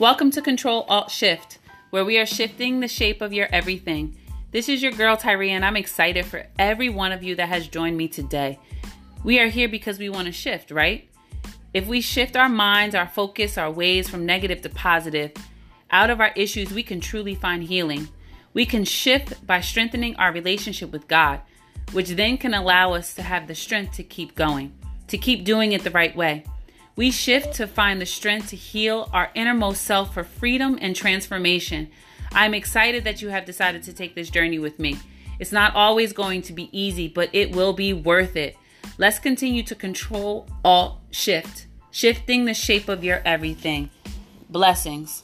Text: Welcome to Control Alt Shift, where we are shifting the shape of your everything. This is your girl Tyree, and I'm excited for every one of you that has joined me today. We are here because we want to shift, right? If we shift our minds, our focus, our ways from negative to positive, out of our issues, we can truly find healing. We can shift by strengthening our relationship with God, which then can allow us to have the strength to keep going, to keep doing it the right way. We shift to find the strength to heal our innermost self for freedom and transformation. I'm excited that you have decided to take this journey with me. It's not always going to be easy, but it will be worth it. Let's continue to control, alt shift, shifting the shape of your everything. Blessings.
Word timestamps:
Welcome 0.00 0.30
to 0.30 0.40
Control 0.40 0.86
Alt 0.88 1.10
Shift, 1.10 1.58
where 1.90 2.06
we 2.06 2.16
are 2.16 2.24
shifting 2.24 2.80
the 2.80 2.88
shape 2.88 3.20
of 3.20 3.34
your 3.34 3.48
everything. 3.52 4.16
This 4.50 4.70
is 4.70 4.82
your 4.82 4.92
girl 4.92 5.14
Tyree, 5.14 5.50
and 5.50 5.62
I'm 5.62 5.76
excited 5.76 6.24
for 6.24 6.46
every 6.58 6.88
one 6.88 7.12
of 7.12 7.22
you 7.22 7.34
that 7.34 7.50
has 7.50 7.68
joined 7.68 7.98
me 7.98 8.08
today. 8.08 8.58
We 9.24 9.38
are 9.40 9.48
here 9.48 9.68
because 9.68 9.98
we 9.98 10.08
want 10.08 10.24
to 10.24 10.32
shift, 10.32 10.70
right? 10.70 11.10
If 11.74 11.86
we 11.86 12.00
shift 12.00 12.34
our 12.34 12.48
minds, 12.48 12.94
our 12.94 13.08
focus, 13.08 13.58
our 13.58 13.70
ways 13.70 14.08
from 14.08 14.24
negative 14.24 14.62
to 14.62 14.70
positive, 14.70 15.32
out 15.90 16.08
of 16.08 16.18
our 16.18 16.32
issues, 16.34 16.72
we 16.72 16.82
can 16.82 17.00
truly 17.02 17.34
find 17.34 17.62
healing. 17.62 18.08
We 18.54 18.64
can 18.64 18.86
shift 18.86 19.46
by 19.46 19.60
strengthening 19.60 20.16
our 20.16 20.32
relationship 20.32 20.92
with 20.92 21.08
God, 21.08 21.42
which 21.92 22.08
then 22.08 22.38
can 22.38 22.54
allow 22.54 22.94
us 22.94 23.12
to 23.16 23.22
have 23.22 23.46
the 23.46 23.54
strength 23.54 23.96
to 23.96 24.02
keep 24.02 24.34
going, 24.34 24.72
to 25.08 25.18
keep 25.18 25.44
doing 25.44 25.72
it 25.72 25.84
the 25.84 25.90
right 25.90 26.16
way. 26.16 26.46
We 26.96 27.10
shift 27.10 27.54
to 27.54 27.66
find 27.66 28.00
the 28.00 28.06
strength 28.06 28.50
to 28.50 28.56
heal 28.56 29.08
our 29.12 29.30
innermost 29.34 29.82
self 29.82 30.14
for 30.14 30.24
freedom 30.24 30.78
and 30.80 30.94
transformation. 30.94 31.88
I'm 32.32 32.54
excited 32.54 33.04
that 33.04 33.22
you 33.22 33.28
have 33.28 33.44
decided 33.44 33.82
to 33.84 33.92
take 33.92 34.14
this 34.14 34.30
journey 34.30 34.58
with 34.58 34.78
me. 34.78 34.98
It's 35.38 35.52
not 35.52 35.74
always 35.74 36.12
going 36.12 36.42
to 36.42 36.52
be 36.52 36.68
easy, 36.78 37.08
but 37.08 37.30
it 37.32 37.54
will 37.54 37.72
be 37.72 37.92
worth 37.92 38.36
it. 38.36 38.56
Let's 38.98 39.18
continue 39.18 39.62
to 39.64 39.74
control, 39.74 40.46
alt 40.64 41.00
shift, 41.10 41.66
shifting 41.90 42.44
the 42.44 42.54
shape 42.54 42.88
of 42.88 43.02
your 43.02 43.22
everything. 43.24 43.90
Blessings. 44.50 45.22